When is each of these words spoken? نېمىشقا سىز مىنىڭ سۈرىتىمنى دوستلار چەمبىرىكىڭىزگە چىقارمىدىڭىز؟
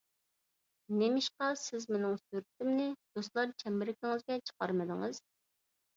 نېمىشقا 1.01 1.49
سىز 1.65 1.85
مىنىڭ 1.95 2.17
سۈرىتىمنى 2.23 2.89
دوستلار 3.19 3.53
چەمبىرىكىڭىزگە 3.65 4.43
چىقارمىدىڭىز؟ 4.51 5.21